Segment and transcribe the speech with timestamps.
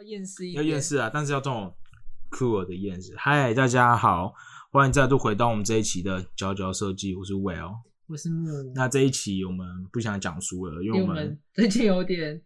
[0.00, 1.74] 要厌世一要点，厌世啊，但是要这种
[2.30, 3.14] cool 的厌世。
[3.18, 4.32] 嗨，大家好，
[4.72, 7.74] 欢迎再度回到我们这一期的佼佼设计，我是 Will。
[8.06, 12.40] 我是木，那这一期我们不想讲书了，因因为我们 最近有点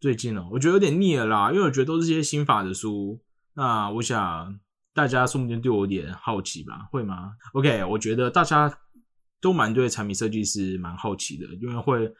[0.00, 3.20] 最近哦，我觉得有点腻了啦，因为我觉得都是些新法的书。
[3.52, 4.58] 那我想
[4.94, 6.88] 大家说不定对我有点好奇吧？
[6.90, 8.74] 会吗？OK，我觉得大家
[9.42, 12.10] 都蛮对产品设计师蛮好奇的，因为会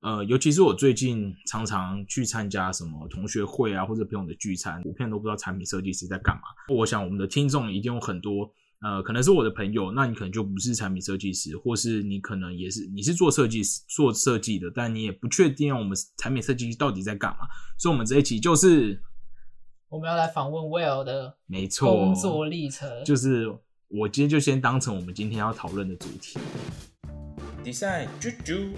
[0.00, 6.42] 呃，尤其是我最近常常去参加什么同学会啊，或者朋友的聚餐，普遍都不知道产品设计师在干嘛。
[6.68, 8.52] 我想我们的听众一定有很多。
[8.82, 17.38] 呃，可能是我的朋友，那你可能就不是产品设计师，或是你可能也是你是做设计师做设计的，但你也不确定我们产品设计师到底在干嘛。
[17.78, 19.02] 所以，我们这一期就是
[19.88, 23.48] 我们要来访问 Will 的没错，工作历程，就是
[23.88, 26.38] 我今天就先当成我们今天要讨论的主题。
[27.64, 28.68] Design 啾啾，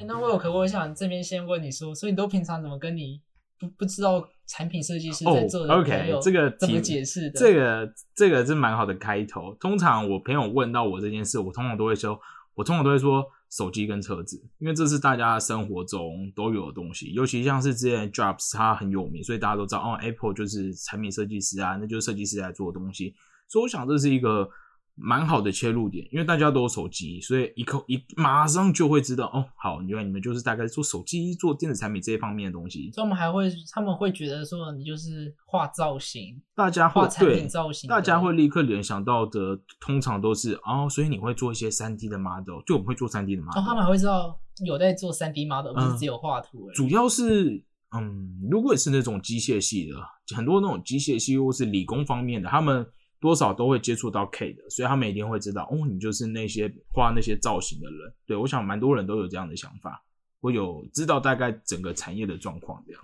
[0.00, 3.20] 诶那 Will 可我想这边先问你说，所以你都平常怎么跟你
[3.60, 7.38] 不不知道产品设计师在做，OK，友这个怎么解释的？
[7.38, 9.54] 这个这个是蛮好的开头。
[9.60, 12.18] 通常我朋友问到我这件事，我通常都会说，
[12.54, 17.12] 我通常都会说手机跟车子，因为这是大家生活中都有的东西。
[17.12, 23.14] 尤其像是之前 Jobs 它很有名，所以大家都知道哦，Apple 就是产品设计师啊，那就是设计师在做的东西。
[23.48, 24.48] 所以我想这是一个
[24.96, 32.90] 蛮好的切入点，因为大家都有手机，所以一口一马上就会知道哦，好，原来你们就是大概做手机、做电子产品这一方面的东西。
[32.92, 46.76] 所以我们还会，他们会觉得说你就是画造型，大家会画产对品造型，大家会立刻联想到的，通常都是哦，所以你会做一些三 D 的 model，就我们会做三 D 的 model，、哦，他们还会知道有在做三 D model，不是只有画图而已。
[46.76, 47.64] 主要是
[47.96, 49.96] 嗯，如果是那种机械系的，
[50.36, 52.86] 很多那种机械系或是理工方面的，他们
[53.24, 58.12] 多少都会接触到 K 的，所以他们一定会知道哦，你就是那些画那些造型的人。
[58.26, 60.04] 对我想蛮多人都有这样的想法，
[60.42, 63.00] 我有知道大概整个产业的状况这样。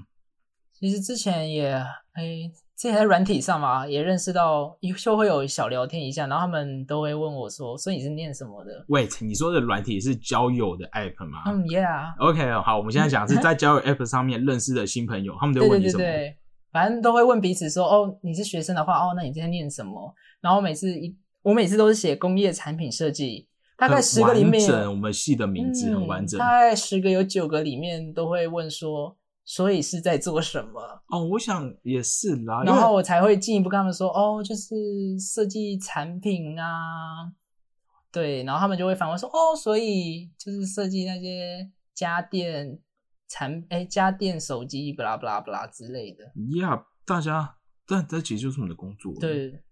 [0.78, 1.72] 其实之前也，
[2.12, 11.44] 哎，之前在软体上嘛，也认识到，就会有小聊天一下，然后他们都会问我说，所以你是念什么的？Wait，你说的软体是交友的 app 吗？
[11.46, 16.04] 嗯，Yeah，OK，好，我们现在讲是在交友 App 上面认识的新朋友，他们都问你什么？
[16.04, 16.36] 对对对，
[16.72, 20.14] 反正都会问彼此说，哦，你是学生的话，哦，那你今天念什么？
[20.40, 26.38] 然后每次一，我每次都是写工业产品设计，大概十个里面，完整，我们系的名字很完整。
[26.38, 30.80] 嗯大概十个有九个里面都会问说，所以是在做什么？
[31.08, 32.62] 哦，我想也是啦。
[32.64, 34.74] 然后我才会进一步跟他们说，哦，就是
[35.18, 37.32] 设计产品啊，
[38.12, 42.78] 对，然后他们就会反问说，哦，所以就是设计那些家电
[43.30, 46.24] 产，哎，家电、手机，巴拉巴拉巴拉之类的。
[46.60, 49.62] 呀，大家，但这其实就是我们的工作。，对，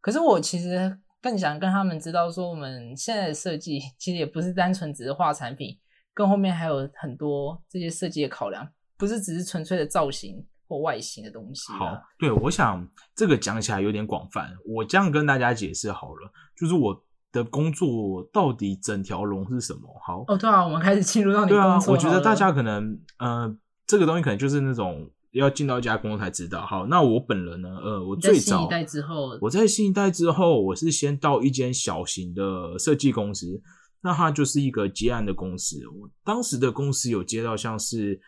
[0.00, 5.78] 可是我其实更想跟他们知道说，我们现在的设计其实也不是单纯只是画产品，
[6.14, 11.78] 更后面还有很多这些设计的考量，不是只是纯粹的造型或外形的东西、啊。
[11.78, 17.05] 好，对，我想这个讲起来有点广泛，我这样跟大家解释好了，就是我
[17.36, 19.82] 的工作到底整条龙是什么？
[20.06, 23.54] 好，哦，对啊，我们开始进入到你对啊工，作我觉得大家可能呃，
[23.86, 26.64] 这个东西可能就是那种要进到一家公司才知道。
[26.64, 33.60] 好，那我本人呢，呃，我最早新一代之后，我在新一代之后，我是先到一间小型的设计公司，
[34.00, 35.86] 那它就是一个接案的公司。
[35.88, 38.18] 我当时的公司有接到像是，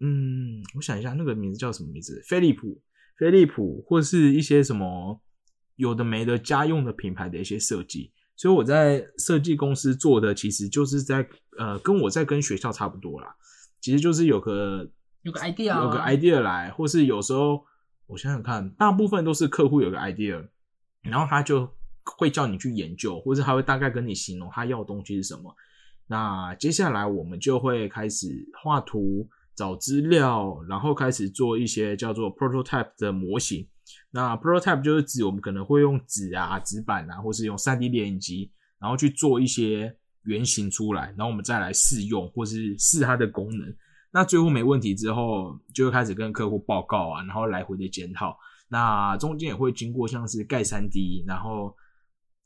[0.00, 2.20] 嗯，我想一下，那个名字叫什么名字？
[2.26, 2.80] 飞利浦，
[3.18, 5.20] 飞利浦，或是一些什么
[5.76, 8.11] 有的没的家用的品牌的一些设计。
[8.36, 11.28] 所以我在设计公司做的，其实就是在
[11.58, 13.36] 呃，跟我在跟学校差不多啦。
[13.80, 14.88] 其实就是有个
[15.22, 17.64] 有个 idea，啊有个 idea 来，或是有时候
[18.06, 20.48] 我想想看，大部分都是客户有个 idea，
[21.02, 21.68] 然后他就
[22.04, 25.54] 会叫你去研究，或者他会大概跟你形容他要的东西是什么。
[26.06, 28.28] 那接下来我们就会开始
[28.62, 33.66] 画图、找资料，然后开始做一些叫做 prototype 的模型。
[34.10, 43.74] 那 prototype 就是指我们可能会用纸啊、纸板啊，或是用 3D 列印机，然后去做一些原型出来，然后我们再来试用或是试它的功能。
[44.10, 48.36] 那最后没问题之后，就会开始跟客户报告啊，然后来回的检讨。
[48.68, 51.74] 那中间也会经过像是盖三 D，然后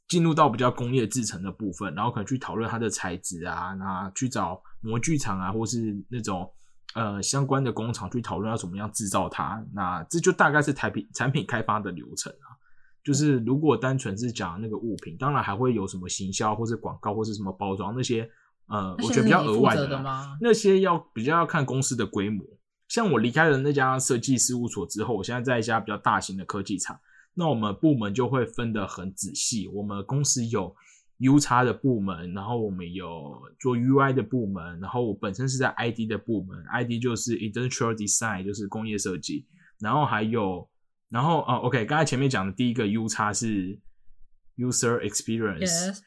[0.09, 6.49] 进入到比较工业制成的部分，然后可能去讨论它的材质啊，那去找模具厂啊，或是那种
[6.97, 9.63] 呃相关的工厂去讨论要怎么样制造它。
[9.73, 12.57] 那这就大概是产品产品开发的流程啊。
[13.05, 18.29] 就是如果单纯是讲那个物品，当然还会有什么行销或是广告或是什么包装那些，
[18.67, 20.03] 呃，我觉得比较额外的？
[20.41, 22.45] 那些要比较要看公司的规模。
[22.89, 26.99] 像我离开了那家设计事务所之后，我现在在一家比较大型的科技厂，
[27.35, 29.69] 那我们部门就会分得很仔细。
[29.69, 30.75] 我们公司有
[31.19, 39.47] U 叉的部门，然后我们有做 UI 的部门，然后我本身是在 ID 的部门，ID 就是 Industrial Design，就是工业设计，
[39.81, 40.69] 然后还有，
[41.09, 43.79] 然后哦，OK，刚才前面讲的第一个 U 叉是
[44.57, 45.99] User Experience，Yes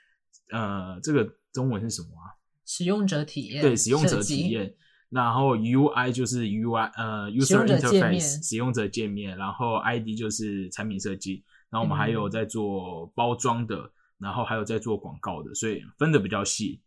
[0.52, 2.38] 呃，这个中文是什么啊？
[2.66, 4.50] 使用者体验，对，使用者体。
[4.50, 4.76] 验。
[5.10, 9.36] 然后 UI 就是 UI，呃，User Interface，使用者界面。
[9.36, 11.44] 然后 ID 就是产品设计。
[11.72, 16.82] 然后我们还有嗯在做包装的，然后还有在做广告的，所以分的比较细。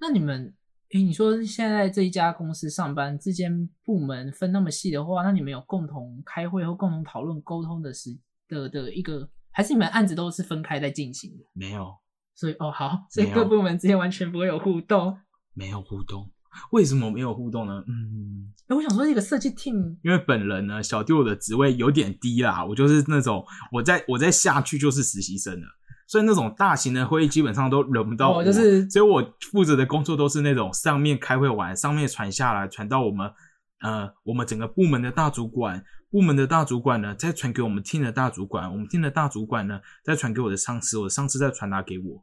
[0.00, 0.54] 那你们，
[0.90, 8.10] 诶，你说现在这一家公司上班之间部门分那么细的话，那你们有共同开会或共同讨论沟通的时
[8.48, 11.44] 的的一个，还是你们案子都是分开在进行的？
[11.52, 11.94] 没有，
[12.34, 15.16] 所以哦好，所以各部门之间完全不会有互动。
[15.54, 16.30] 没有互动。
[16.72, 17.82] 为什么没有互动呢？
[17.88, 25.66] 嗯，诶我想说，一个设计 team 因为本人呢，小弟我的职位有点低啦，我就是那种我在我在下去就是实习生了，
[26.12, 33.32] 所以那种大型的会议基本上都轮不到我，哦就是所以我负责的工作都是那种上面开会完，上面传下来，传到我们
[33.80, 42.22] 呃我们整个部门的大主管，部门的大主管呢再传给我们 team 的大主管，我们 team 的大主管呢再传给我的上司，我的上司再传达给我，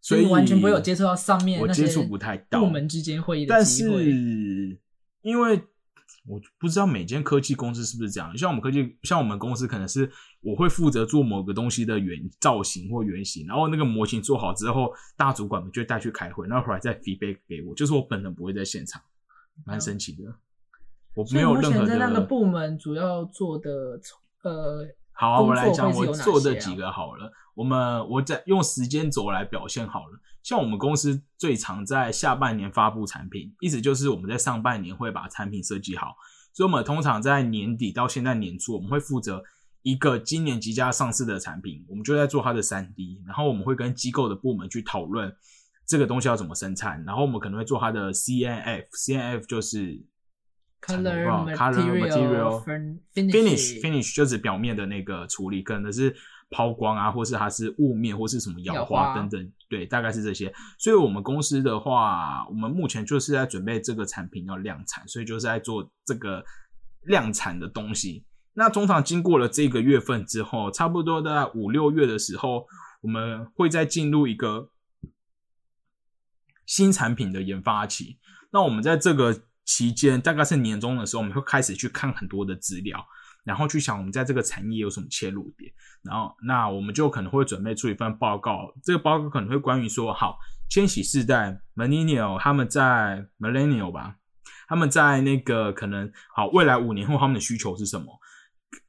[0.00, 4.04] 所以完全不会有接触到上面我接触不太到部门之间会议的但机会。
[4.04, 4.78] 是
[5.22, 5.60] 因为
[6.28, 10.10] 我不知道每间科技公司是不是这样，像我们科技，像我们公司可能是
[10.42, 19.00] 我会负责做某个东西的原造型或原型，然后那个模型做好之后，大主管们就会带去开会，然后回来再 feedback 给我，就是我本人不会在现场，
[19.64, 20.24] 蛮神奇的。
[21.14, 23.98] 我没有任何前在那个部门主要做的
[24.42, 24.86] 呃，
[25.18, 27.32] 好、啊，我来讲我做的几个好了。
[27.56, 30.20] 我们我在用时间轴来表现好了。
[30.44, 36.14] 像我们公司最常在下半年发布产品，意思就是我们在上半年会把产品设计好，
[36.54, 39.42] 所以我们通常在年底到现在年初，我们会负责
[39.82, 45.34] 一个今年即将上市的产品，我们就在做它的三 D，然后我们会跟机构的部门去讨论
[45.84, 50.00] 这个东西要怎么生产，然后我们可能会做它的 CNF，CNF 就是
[50.80, 51.26] color
[51.56, 52.62] material
[53.14, 56.14] finish finish 就指表面的那个处理，可能是
[56.50, 60.52] 抛光啊，或是它是雾面，或是什么氧化等等，对，大概是这些。
[60.78, 66.42] 所以我们公司的话，我们目前就是在准备这个产品要量产，所以就是在做这个
[67.02, 68.24] 量产的东西。
[68.54, 72.66] 那通常经过了这个月份之后，差不多在五六月的时候，
[73.02, 74.70] 我们会再进入一个
[76.66, 78.18] 新产品的研发期。
[78.50, 83.06] 那我们在这个期间，大概是年终的时候，我们会开始去看很多的资料，
[83.44, 85.70] 然后去想我们在这个产业有什么切入点。
[86.02, 90.38] 然后，那我们就可能会准备出一份报告，这个报告可能会关于说，好，
[90.70, 94.16] 千禧世代 Millennial 他们在 Millennial 吧，
[94.68, 98.06] 他们在那个可能好未来五年后他们的需求是什么？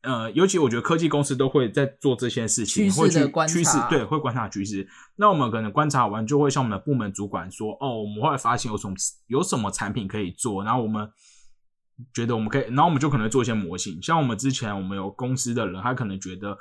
[0.01, 4.87] 呃，尤其我觉得科技公司都会在做这些事情，会去趋势对，会观察趋势。
[5.15, 8.93] 那我们可能观察完，就会向我们的部门主管说，哦，我们后来发现有什么
[9.27, 11.09] 有什么产品可以做，然后我们
[12.13, 14.01] 觉得我们可以，然后我们就可能做一些模型。
[14.01, 16.57] 像我们之前我们有公司的人，他可能觉得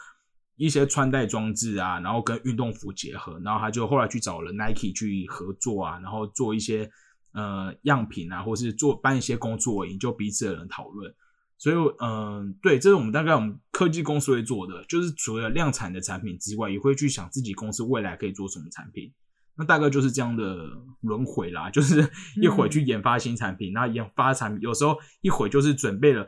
[0.57, 6.91] 一些穿戴装置啊，然后跟运动服结合，然后他就后来去找了 Nike 去合作啊，然后做一些
[7.33, 11.13] 呃样品啊，或是做办一些工作营，就彼此的人讨论。
[11.59, 19.13] 所以，嗯、对，这是我们大概我们科技公司会做的，就是除了量产的产品之外，也会去想自己公司未来可以做什么产品。
[19.57, 20.69] 那大概就是这样的
[21.01, 22.09] 轮回啦，就是
[22.41, 26.25] 一会去研发新产品，那、研发产品有时候一会就是准备了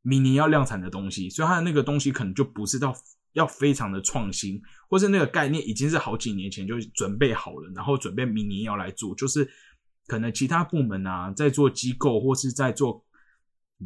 [0.00, 2.94] 明年要量产的东西，所以它的那个东西可能就不是到
[3.34, 9.46] 要非常的创新，或是那个概念已经是好几年前就准备好了，然后准备明年要来做，就是
[10.06, 13.04] 可能其他部门啊在做机构或是在做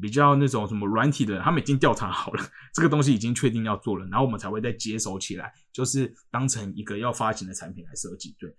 [0.00, 2.42] 比较那种什么软体的人，他们已经调查好了，
[2.74, 8.34] 这个东西已经确定要做了，然后我们才会再接手起来，就是当成一个要发行的产品来设计。
[8.38, 8.54] 对，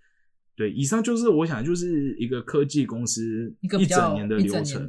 [0.56, 4.88] 对，以上就是我想就是一个科技公司一整年的流程。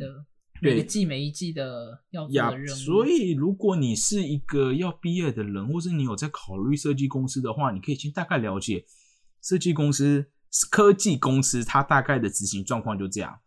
[0.61, 2.77] 对每个季每一季的要做的任务。
[2.77, 8.83] 所以如果你是一个要毕业的人，或是你有在考虑设计公司的话，你可以先大概了解
[9.41, 10.25] 设计公司、
[10.69, 13.39] 科技公司它大概的执行状况就这样，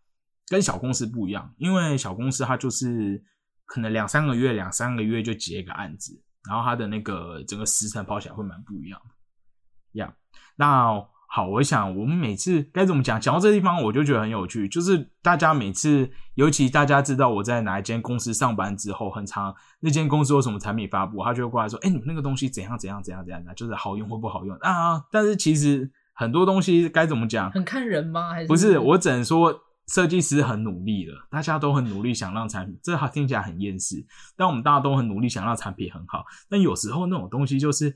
[0.47, 3.23] 跟小公司不一样，因为小公司它就是
[3.65, 9.99] 可能两三个月、两三个月就结一个案子，然后它的那个整个时程跑起来会蛮不一样的。
[9.99, 10.13] 呀、
[10.55, 13.19] 那好，我想我们每次该怎么讲？
[13.19, 27.49] 讲到这地方，我就觉得很有趣，就是大家每次，尤其大家知道我在哪一间公司上班之后，很长那间公司有什么产品发布，他就会过来说：“哎、你们那个东西怎样怎样怎样怎样的，就是好用或不好用啊？”但是其实很多东西该怎么讲？
[27.51, 28.33] 很看人吗？
[28.33, 36.23] 还是不是，我只能说设计师很努力了，大家都很努力想让产品，这听起来很厌世，但我们大家都很努力想让产品很好。
[36.49, 37.95] 但有时候那种东西就是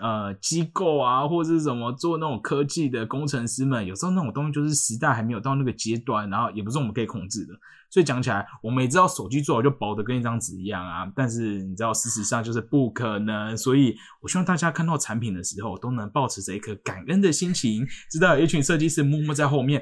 [0.00, 7.54] 呃机构啊，或者是什么做那种科技的工程师们，有时候那种东西就是时代还没有到那个阶段，然后也不是我们可以控制的。
[7.90, 13.56] 所以讲起来，我们也知道手机做好就薄的跟一张纸一样啊，但是你知道事实上就是不可能。
[13.56, 19.80] 所以我希望大家看到产品的时候，都能保持着一颗感恩的心情，知道有一群设计师默默在后面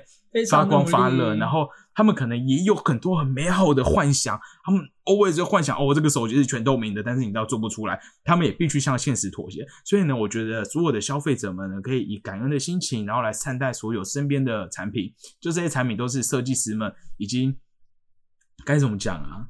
[0.50, 9.66] 发光发热，然后他们可能也有很多很美好的幻想，他们 always 就幻想哦，这个手机是全透明的，但是你知道做不出来，他们也必须向现实妥协。
[9.84, 17.56] 所以呢，我觉得所有的消费者们呢，可以以感恩的心情，然后来善待所有身边的产品，就这些产品都是设计师们已经。
[18.64, 19.44] 该怎么讲啊？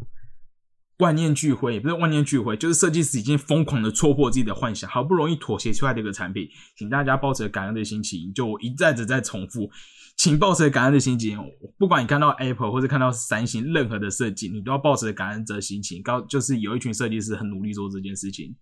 [0.98, 9.68] 万念俱灰，也不是万念俱灰，就是设计师已经疯狂的戳破自己的幻想，好不容易妥协出来的一个产品，请大家抱着感恩的心情，就一再的在重复，
[10.16, 11.38] 请抱持感恩的心情，
[11.78, 16.02] 不管你看到 Apple 或者看到三星任何的设计，你都要抱持感恩的心情。
[16.02, 18.54] 高就是有一群设计师很努力做这件事情。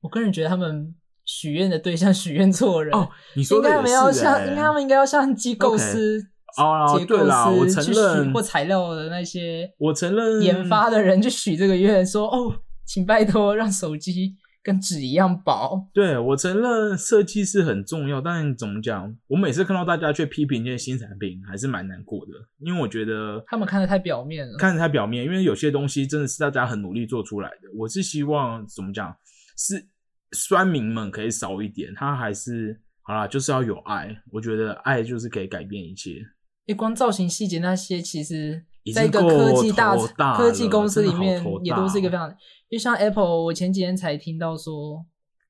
[0.00, 0.94] 我个人觉得他们
[1.24, 6.28] 许愿的对象许愿错人哦，你说的应该要像，应该他们应该要向机构师。
[6.56, 12.54] 哦，对啦，我承认或材料的那些，我承认研发的人去许这个愿，说哦，
[12.84, 15.88] 请拜托让手机跟纸一样薄。
[15.92, 19.16] 对我承认设计是很重要，但怎么讲？
[19.26, 25.24] 我每次看到大家去批评这些新产品，还是蛮难过的，因为我觉得他们看的太表面了，看的太表面。
[25.24, 27.68] 因为有些东西真的是大家很努力做出来的。
[27.76, 29.14] 我是希望怎么讲，
[29.56, 29.84] 是
[30.32, 34.16] 酸民们可以少一点，他还是好啦，就是要有爱。
[34.30, 36.24] 我觉得爱就是可以改变一切。
[36.66, 39.94] 一光造型细节那些，其实在一个科技大
[40.36, 42.34] 科技公司里面，也都是一个非常。
[42.68, 45.04] 就像 Apple，我前几天才听到说，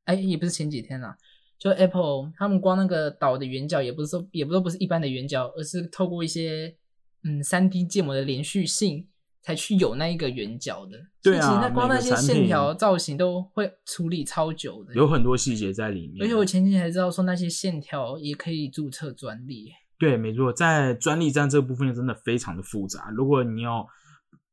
[0.04, 1.16] 哎，也不是前几天啦，
[1.58, 6.74] 就 Apple 他们光那个岛的圆角，也不是说，也不都不是一般的圆角，而是透过一些
[7.22, 9.06] 嗯三 D 建模的连续性，
[9.40, 10.98] 才去有那一个圆角的。
[11.22, 16.24] 对啊，那光那些线条造型都会处理超久的，有很多细节在里面。
[16.24, 19.70] 而且我前几天才知道说，那些线条也可以注册专利。
[20.02, 23.08] 对，没错，在专利战这部分真的非常的复杂。
[23.16, 23.86] 如果你要，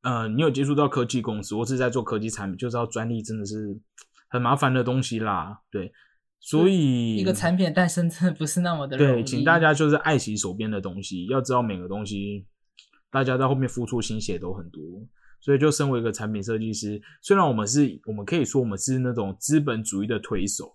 [0.03, 3.75] 呃，你有接触到科技公司或是在做科技产品，就知道专利真的是
[4.29, 5.59] 很麻烦的东西啦。
[5.71, 5.91] 对，
[6.39, 12.45] 所以一个产品诞生真的不是那么的对，请大家就是爱惜手边的东西，要知道每个东西，
[13.09, 14.79] 大家在后面付出心血都很多。
[15.41, 20.65] 所以，就身为一个产品设计师，虽然我们是我们可以说我们是那种资本主义的推手，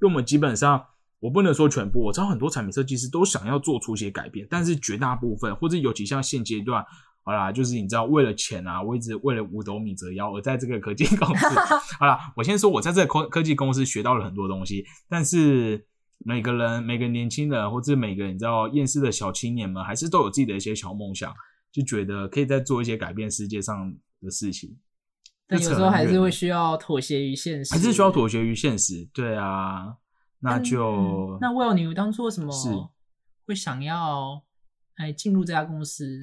[0.00, 0.84] 因为我们基本上。
[1.24, 6.84] 我不能说全部，我知道很多产品设计师都想要做出一些改变，但是绝大部分或者尤其像现阶段，
[7.22, 11.46] 好啦，就是你知道为了钱啊，我一直为了五斗米折腰，而在这个科技公司，
[11.98, 15.86] 好啦，我先说我在这个科科技公司学到了很多东西，但是
[16.18, 21.32] 每个人每个年轻人或者每个你知道厌世的小青年们，还是都有自己的一些小梦想，
[21.72, 24.76] 就觉得可以再做一些改变世界上的事情，
[25.48, 29.94] 但有时候还是会需要妥协于现实，还是需要妥协于现实，对啊。
[30.44, 32.92] 那就那 Will，你当初为什么
[33.46, 34.44] 会想要
[34.96, 36.22] 哎进入这家公司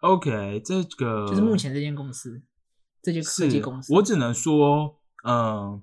[0.00, 2.42] ？OK，这个就是目前这间公司，
[3.02, 3.92] 这间科技公司。
[3.94, 5.82] 我只能说，嗯，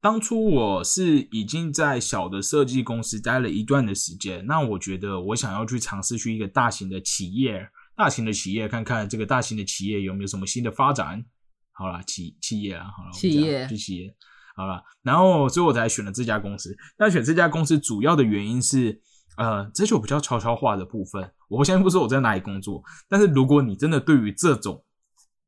[0.00, 11.24] 当初我是已经在小的设计公司待了一段的时间，那我觉得我想要去尝试去一个大型的企业，大型的企业看看这个大型的企业有没有什么新的发展。
[11.70, 14.16] 好了，企企业啊，好了，企业，企业。
[14.60, 16.76] 好了，然后所以我才选了这家公司。
[16.98, 19.00] 那选这家公司主要的原因是，
[19.38, 21.32] 呃，这就比较悄悄话的部分。
[21.48, 24.84] 我先不说我在哪里工作，但是如果你真的对于这种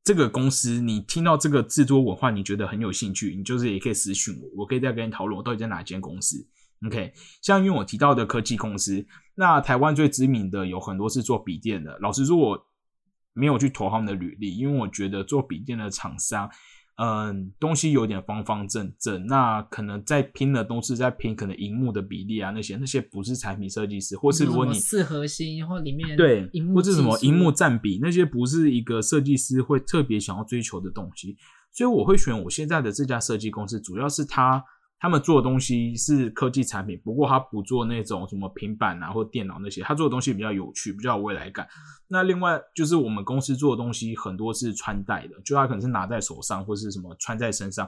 [0.03, 6.37] 这个公司，你听到这个制作文化，你觉得很有兴趣，你就是也可以私讯我，我可以再跟你讨论我到底在哪一间公司。
[6.87, 9.05] OK，像因为我提到的科技公司，
[9.35, 11.95] 那台湾最知名的有很多是做笔电的。
[11.99, 12.67] 老实说，我
[13.33, 16.49] 没有去投他们的履历，因为我觉得做笔电的厂商。
[16.95, 31.35] 嗯，东西有点方方正正，那可能在拼的东西在拼可能荧幕的比例啊，那些那些不是产品设计师，或是如果你四核心或里面对，或者什么荧幕占比，那些不是一个设计师会特别想要追求的东西，
[31.71, 34.63] 所以我会选我现在的这家设计公司，主要是它。
[35.03, 41.67] 他们做的东西是科技产品，不过他不做那种什么平板啊或电脑那些，他做的东西比较有趣，比较有未来感。
[42.07, 47.85] 那另外就是我们公司做的东西很多是穿戴的，就他可能是拿在手上或是什么穿在身上。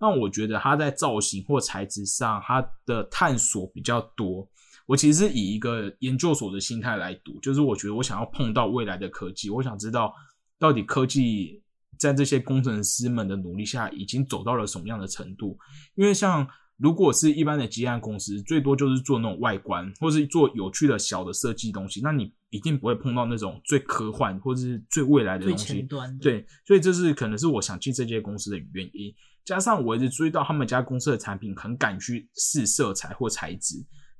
[0.00, 4.48] 那我觉得他在造型或材质上，他的探索比较多。
[4.86, 10.14] 我其实是以一个研究所的心态来读，就是我觉得我想要碰到未来的科技，我想知道
[10.58, 11.62] 到底科技。
[11.98, 15.58] 在这些工程师们的努力下，已经走到了什么样的程度？
[15.94, 25.86] 因为像如果是一般的基案公司，最多就是做那种外观，或是做有趣的小的设计东西，那你一定不会碰到那种最科幻或者是最未来的最东西前。
[25.88, 29.12] 端，对，所以这是可能是我想进这些公司的原因。
[29.44, 33.74] 加上我一直注意到他们家公司的产品很敢去试色彩或材质，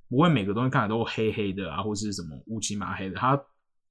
[0.09, 3.39] 不会每个东西看起来都黑黑的啊，或是什么乌漆麻黑的，它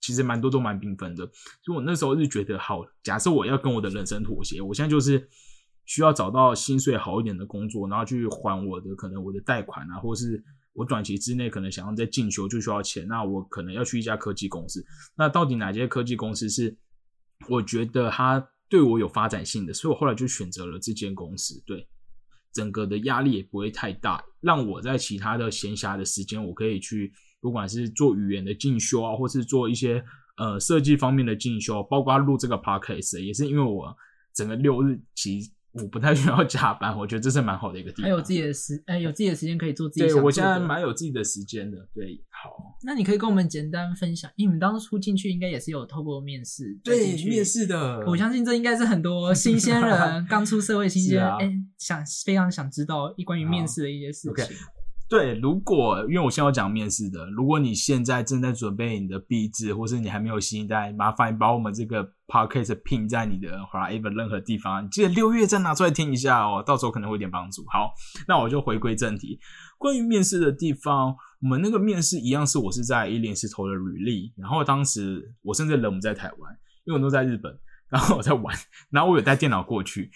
[0.07, 1.25] 其实蛮多都蛮缤纷的。
[1.61, 5.27] 所以我那时候是觉得，好，假设我要跟我的人生妥协，我现在就是
[5.85, 14.81] 需要找到薪水好一点的工作，然后去还我的可能我的贷款啊，或是我短期之内可能想要再进修就需要钱，那我可能要去一家科技公司。
[15.17, 16.77] 那到底哪些科技公司是
[17.49, 19.73] 我觉得它对我有发展性的？
[19.73, 21.61] 所以我后来就选择了这间公司。
[21.65, 21.85] 对，
[22.53, 27.11] 整个的压力也不会太大，让我在其他的闲暇的时间，我可以去
[27.47, 30.03] 不管是做语言的进修啊，或是做一些
[30.35, 33.95] 呃设计方面的进修，包括录这个 podcast，也是因为我
[34.35, 38.03] 整个六日其实我不太需要 加班，我觉得这是蛮好的一个地方。
[38.03, 40.13] 还有自己的时，哎，有自己的时间可以做自己对。
[40.21, 41.77] 我现在蛮有自己的时间的。
[41.95, 54.57] 对，好，那你可以跟我们简单分享，因为你们当初进去应该也是有透过面试再进去试的我相信这应该是很多 新鲜人刚出社会新鲜人，哎、想非常想知道一关于面试的一些事情。
[55.09, 67.63] 对，如果因为我现在要讲面试的，如果你现在正在准备你的毕制，或是你还没有新一代，麻烦把我们这个 podcast 拼在你的 whatever 任何地方，你记得六月再拿出来听一下哦，到时候可能会有点帮助。
[67.71, 67.93] 好，
[68.27, 69.39] 那我就回归正题，
[69.77, 76.53] 关于面试的地方，我们那个面试一样是我是在一零四投的履历，然后当时我甚至人不在台湾，
[76.85, 77.57] 因为我都在日本，
[77.89, 78.53] 然后我在玩，
[78.89, 80.11] 然后我有带电脑过去，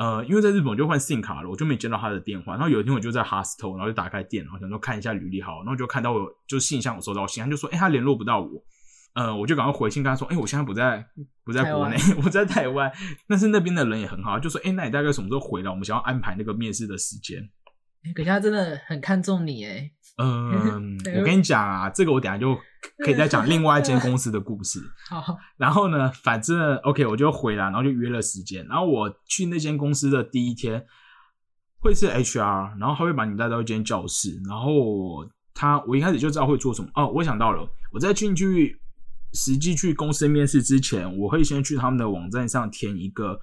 [0.00, 2.54] 呃，因为在日本我就换 SIM 卡了，我就没接到他的电话。
[2.54, 8.48] 然后有一天我就在 hostel，然后就打开电脑，想说看一下履历好，然后就看到我就信箱我收到信，他就说，哎、他联络不到我，
[9.12, 11.06] 呃，我就赶快回信跟他说，哎、我现在不在
[11.44, 12.90] 不在国内， 我在台湾。
[13.28, 15.70] 但是那边的人也很好，就说，哎、那你大概什么时候回来？
[15.70, 17.46] 我们想要安排那个面试的时间。
[18.04, 22.56] 哎可是他真的很看重你哎，嗯， 我跟你讲啊，这个我等下就
[23.04, 24.80] 可以再讲另外一间公司的故事。
[25.08, 28.66] 好，然后呢，反正 OK，我就回来，然后就约了时间。
[28.66, 30.84] 然后我去那间公司的第一天
[31.80, 36.88] 会是 HR，然后他会把你带到一间教室，然后他我一开始就知道会做什么。
[36.94, 38.80] 哦，我想到了，我在进去
[39.34, 43.38] 实际去公司面试之前，我会先去他们的网站上填一个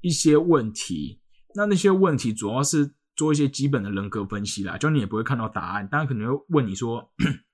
[0.00, 1.20] 一些问题。
[1.54, 7.10] 那那些问题主要是做一些基本的人格分析啦，就你也不会看到答案，当然可能会问你说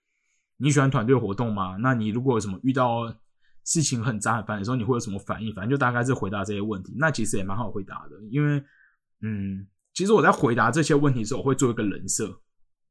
[0.59, 1.77] 你喜欢团队活动吗？
[1.77, 3.15] 那你如果有什么遇到
[3.65, 5.55] 事情很杂很烦的时候，你会有什么反应？
[5.55, 6.95] 反正就大概是回答这些问题。
[6.99, 8.63] 那其实也蛮好回答的，因为
[9.23, 12.41] 嗯，其实我在回答这些问题的时候，我会做一个人设。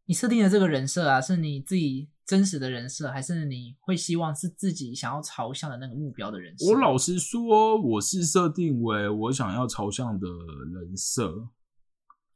[0.05, 6.65] 你设定的这个人设啊，是你自己真实的人设，还是你会希望是自己想要朝向的那个目标的人设？
[6.67, 10.27] 我老实说，我是设定为我想要朝向的
[10.73, 11.49] 人设。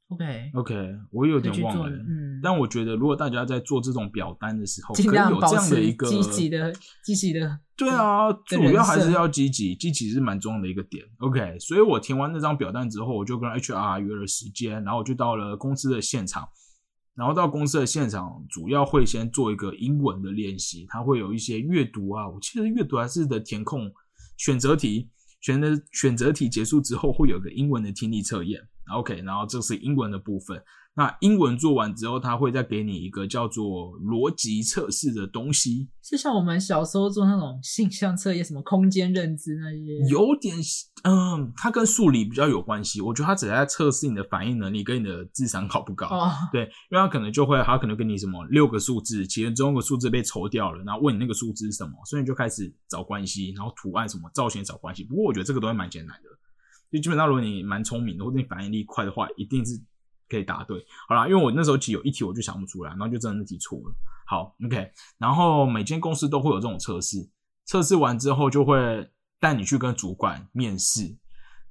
[0.10, 0.76] OK，OK，
[1.12, 1.89] 我有点忘了。
[1.89, 11.04] 嗯，但我觉得，如果大家在做这种表单的时候，可以尽量保有这样的持一个积极的、积极的，对啊，主要还是要积极，积极是蛮重要的一个点。
[11.18, 16.48] OK，所以我填完那张表单之后，我就跟 HR 约了时间，然后我就到了公司的现场。
[17.15, 23.89] 然后到公司的现场，主要会先做一个英文的练习，它会有一些阅读啊，我记得阅读还是的填空
[24.38, 28.62] 选择题，选择选择题结束之后会有个英文的听力测验。
[28.93, 30.62] OK，然后这是英文的部分。
[30.98, 40.56] 那英文做完之后，他会再给你一个叫做逻辑测试的东西，是像我们小时候做那种性向测验，什么空间认知那些，有点，
[41.04, 43.02] 嗯，它跟数理比较有关系。
[43.02, 46.08] 我觉得它只是在测试你的反应能力跟你的智商高不高。
[46.08, 55.04] 哦，对，因为它可能就会，它可能给你什么六个数字，其中一个数字被抽掉了，然后问你那个数字是什么，所以你就开始找关系，然后图案什么造型找关系。
[55.04, 56.30] 不过我觉得这个东西蛮简单的，
[56.95, 59.77] 就基本上如果你蛮聪明的或者你反应力快的话，一定是
[60.29, 60.86] 可以答对。
[61.10, 63.95] 好啦，因为我那时候其实有一题我就想不出来，然后就真的那题错了。
[64.25, 67.29] 好，OK，然后每间公司都会有这种测试，
[67.65, 71.15] 测试完之后就会带你去跟主管面试，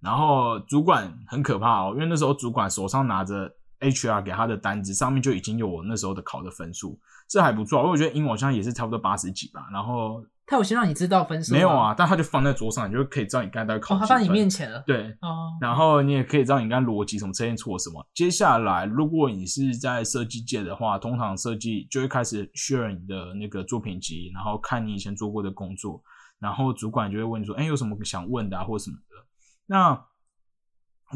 [0.00, 11.94] 然后主管很可怕哦，因为那时候主管手上拿着 HR 给他的单子，上面就已经有我那时候的考的分数，这还不错，因为我觉得英文好像也是差不多八十几吧，然后他有先让你知道分数吗没有啊，？
[11.96, 14.82] 但他就放在桌上，你就可以知道你刚才考哦，他放你面前了。
[14.86, 18.06] 对，哦，然后你也可以知道你刚刚逻辑什么测验错什么。
[18.14, 26.02] 接下来，如果你是在设计界的话，通常设计就会开始 share 你的那个作品集，然后看你以前做过的工作，
[26.38, 29.16] 然后主管就会问你说：“哎，有什么想问的啊，或什么的。”
[29.66, 29.98] 那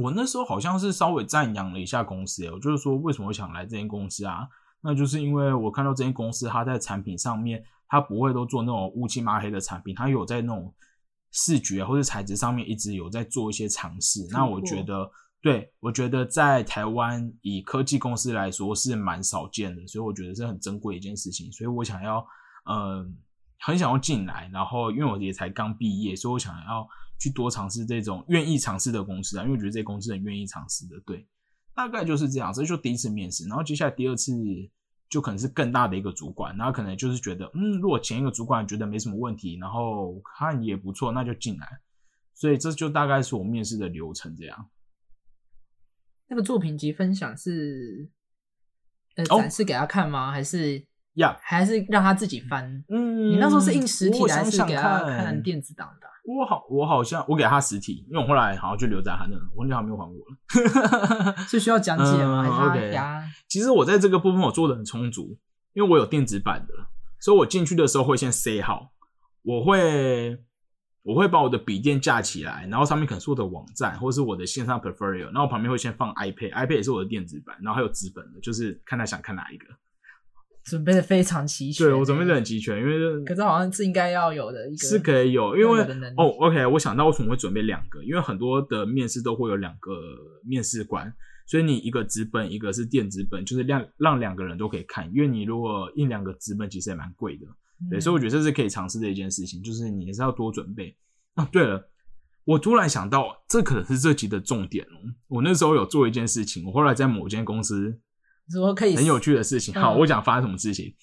[0.00, 4.48] 我那时候好像是稍微赞扬了一下公司，我就是说为什么我想来这间公司啊？
[4.80, 10.72] 那就是因为我看到这间公司它在产品上面，它不会都做那种乌漆麻黑的产品，它有在那种
[11.32, 14.26] 视觉或者材质上面一直有在做一些尝试。
[14.30, 15.10] 那我觉得
[15.42, 21.50] 对我觉得在台湾以科技公司来说是蛮少见的，所以我觉得是很珍贵的一件事情。
[21.50, 22.24] 所以我想要，
[22.64, 23.04] 呃，
[23.60, 31.00] 很想要进来，然后因为我也才刚毕业，所以我想要去多尝试这种愿意尝试的公司啊，因为我觉得这些公司很愿意尝试的。
[31.04, 31.26] 对，
[31.74, 34.32] 大概就是这样，这就第一次面试，然后接下来第二次
[35.08, 41.80] 就可能是更大的一个主管，然后可能就是觉得，嗯，如果前一个主管觉得没什么问题，然后看也不错，那就进来。
[42.34, 44.70] 所以这就大概是我面试的流程这样。
[46.28, 48.08] 那个作品集分享是
[49.16, 50.30] 呃哦展示给他看吗？
[50.30, 50.86] 还是
[51.18, 52.64] 呀、还是让他自己翻？
[52.88, 56.10] 嗯，你那时候是印实体还是给他看看电子档的啊？
[56.24, 61.36] 我好，我好像我给他实体，因为我后来好像就留在他那，我很久还没有还我了。
[61.48, 62.42] 是需要讲解吗？
[62.42, 63.24] 嗯还是他 OK 牙？
[63.48, 65.38] 其实我在这个部分我做的很充足，
[65.72, 66.74] 因为我有电子版的，
[67.18, 68.92] 所以我进去的时候会先塞好，
[69.42, 70.38] 我会
[71.02, 79.66] 我会把我的笔电架起来，然后上面可能是我的网站或是我的线上 portfolio，然后我旁边会先放 iPad，iPad 也是我的电子版，然后还有纸本的，就是看他想看哪一个。
[80.68, 81.86] 准备的非常齐全。
[81.86, 85.80] 对我准备的很齐全，因为可是好像是应该要有的一个，是可以有，因为
[86.16, 89.92] 哦，OK，我想到为什么会准备两个，因为很多的面试都会有两个
[90.44, 91.12] 面试官，
[91.46, 95.10] 所以你一个纸本，一个是电子本，就是让让两个人都可以看。
[95.14, 97.46] 因为你如果印两个纸本，其实也蛮贵的，
[97.90, 100.96] 对，嗯所以我觉得这是可以尝试的一件事情，就是你还是要多准备。
[101.34, 101.88] 啊，对了，
[102.44, 104.98] 我突然想到，这可能是这集的重点哦。
[105.28, 108.00] 我那时候有做一件事情，我后来在某间公司
[108.50, 109.74] 说可以很有趣的事情。
[109.74, 110.94] 好，嗯我讲发生什么事情。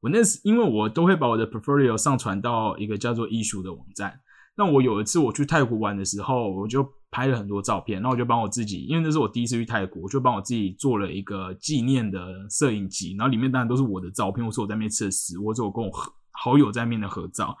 [0.00, 4.20] 我那时因为我都会把我的 portfolio 上传到一个叫做 issue 的网站。
[4.58, 15.90] 那我有一次我去泰国玩的时候，我就拍了很多照片，然后我就帮我自己，因为那是我第一次去泰国，我就帮我自己做了一个纪念的摄影集，然后里面当然都是我的照片，或是我在那边吃的食物，或者我跟我
[16.32, 17.54] 好友在那边的合照。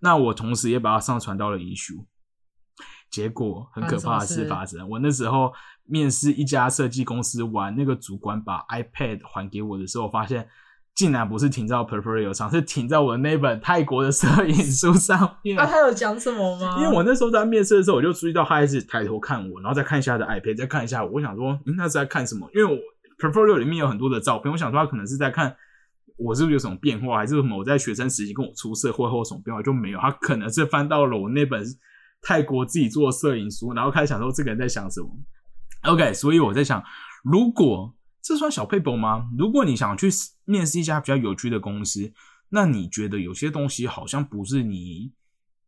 [0.00, 2.04] 那我同时也把它上传到了 issue。
[3.10, 5.52] 结果很可怕的事发生，我那时候
[5.84, 10.46] 面试一家设计公司玩，那个主管把 iPad 还给我的时候，发现
[10.94, 15.58] 竟然不是停在 portfolio 上，是停在我的那本泰国的摄影书上 面。
[15.58, 16.76] 啊，他有讲什么吗？
[16.78, 21.12] 因为我那时候在面试的时候，我就注意到他一直抬头看我，然后再看一下他的 iPad，再看一下我。
[21.12, 22.48] 我想说，嗯，他是在看什么？
[22.54, 22.78] 因为我
[23.18, 25.56] portfolio 里面有很多的照片，我想说他可能是在看
[26.16, 29.98] 我是不是有什么变化，还是什么我在学生时期跟我出社会后什么变化，就没有。
[29.98, 31.64] 他可能是翻到了我那本
[32.22, 35.08] 泰国自己做的摄影书，然后开始想说这个人在想什么。
[35.82, 36.82] OK，所以我在想，
[37.24, 39.30] 如果这算小 paper 吗？
[39.38, 40.08] 如果你想去
[40.44, 42.12] 面试一家比较有趣的公司，
[42.50, 45.12] 那你觉得有些东西好像不是你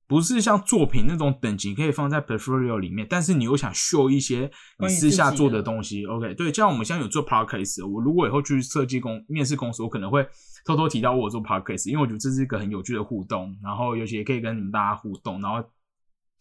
[0.06, 6.04] 不是像作品那种等级可以放在 portfolio 里面，但是你又想秀一些你私下做的东西。
[6.04, 10.22] OK，对，像我们现在有做 podcast，我如果以后去设计公面试公司，我可能会
[10.66, 15.66] 偷偷提到我有做 podcast，因为我觉得这是一个很有趣的互动，然后尤其也可以跟你们大家互动，然后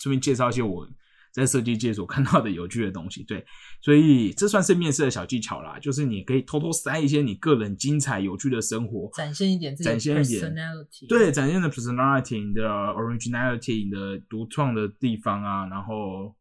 [0.02, 0.88] 顺便介绍一些我。
[1.34, 3.42] 在设计界所看到的有趣的东西，对，
[3.82, 16.36] 所以这算是面试的小技巧啦，就是你可以偷偷塞一些你个人精彩有趣的生活，展现一点自己展现一点 personality，对，展现的 personality、你的 originality、你的独创的地方啊，然后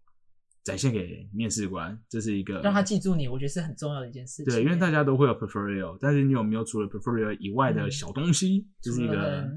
[0.64, 4.52] 展现给面试官，这是一个让他记住你，我觉得是很重要的一件事情。
[4.52, 9.48] 对，因为大家都会有 portfolio，但是你有没有除了 portfolio 以外的嗯小东西，就是一个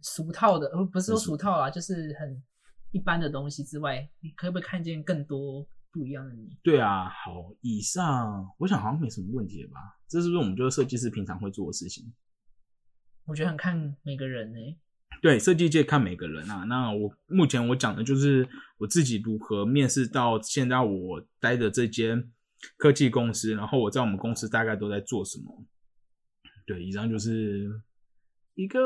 [0.00, 2.42] 俗套的，呃，不是说俗俗套啊，就是很
[2.94, 6.56] 一般的东西之外，你可不可以看见更多不一样的你？
[6.62, 7.08] 对啊。
[7.08, 9.98] 好，以上我想好像没什么问题了吧？
[10.08, 12.14] 这是不是我们就是设计师平常会做的事情？
[13.24, 14.58] 我觉得很看每个人呢、
[15.20, 16.62] 对，设计界看每个人啊。
[16.64, 22.30] 那我目前我讲的就是我自己如何面试到现在我待的这间
[22.76, 25.66] 科技公司，然后我在我们公司大概都在做什么。
[26.64, 27.68] 对，以上就是
[28.54, 28.78] 一个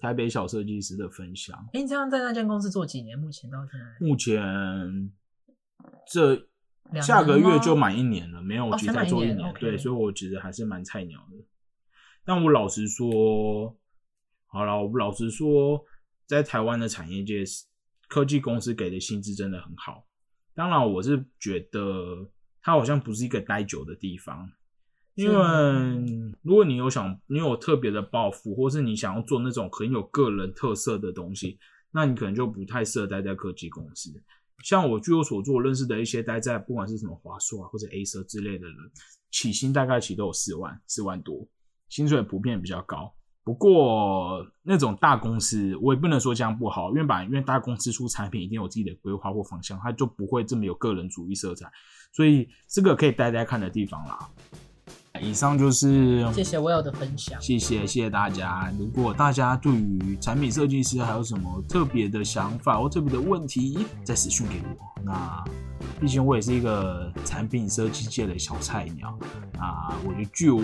[0.00, 1.56] 台北小设计师的分享。
[1.72, 3.18] 哎、你这样在那间公司做几年？
[3.18, 5.12] 目前到现在目前
[6.10, 6.34] 这
[6.92, 11.36] 两下个月就满一年了，没有，哦我其实才才满一年做一年，对，所以我其实还是蛮菜鸟的。
[12.24, 13.78] 但我老实说，
[14.46, 15.84] 好了，我老实说，
[16.26, 17.44] 在台湾的产业界，
[18.08, 20.06] 科技公司给的薪资真的很好。
[20.54, 22.28] 当然，我是觉得
[22.60, 24.50] 它好像不是一个待久的地方，
[25.20, 31.58] 因为如果你有想，你有特别的抱负，或是你想要做那种很有个人特色的东西，
[31.92, 34.10] 那你可能就不太适合待在科技公司。
[34.64, 38.76] 像我据我所知，我认识的一些待在不管是什么华硕啊或者 A 社之类的人，
[39.30, 41.46] 起薪大概起都有四万，四万多，
[41.88, 43.12] 薪水普遍比较高。
[43.42, 51.70] 不过那种大公司，我也不能说这样不好，因为把因为大公司出产品一定有自己的规划或方向，它就不会这么有个人主义色彩，
[52.12, 54.18] 所以这个可以待待看的地方啦。
[55.22, 57.40] 以上就是谢谢 Will 的分享。
[57.40, 58.72] 谢谢谢谢大家。
[58.78, 65.02] 如果大家对于产品设计师还有什么特别的想法或特别的问题，再私讯给我。
[65.04, 65.44] 那
[66.00, 69.18] 毕竟我也是一个产品设计界的小菜鸟
[69.58, 70.62] 啊，我就据我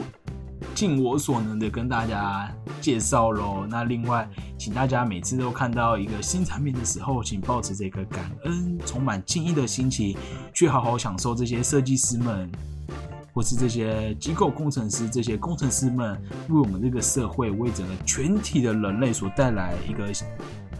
[0.75, 3.67] 尽我所能的跟大家介绍喽。
[3.69, 4.27] 那另外，
[4.59, 10.17] 请大家每次都看到一个新产品的时候，请保持这个感恩、充满敬意的心情，
[10.55, 12.51] 去好好享受这些设计师们。
[13.37, 16.19] 或是这些机构工程师，这些工程师们
[16.49, 20.11] 为我们这个社会，为整个全体的人类所带来一个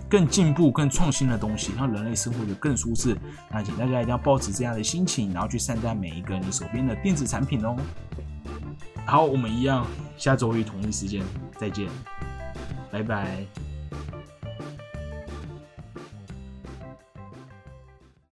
[0.09, 3.15] 更进步、更创新的东西，让人类生活的更舒适。
[3.51, 7.77] 那请大家一定要保持这样的心情，然后去善待每一个你手边的电子产品哦。
[9.05, 11.23] 好，我们一样，下周一同一时间
[11.59, 11.87] 再见，
[12.91, 13.66] 拜拜。